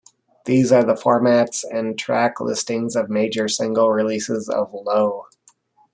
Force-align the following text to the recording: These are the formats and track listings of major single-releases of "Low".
These 0.45 0.71
are 0.71 0.83
the 0.83 0.95
formats 0.95 1.63
and 1.63 1.95
track 1.95 2.39
listings 2.41 2.95
of 2.95 3.07
major 3.11 3.47
single-releases 3.47 4.49
of 4.49 4.73
"Low". 4.73 5.27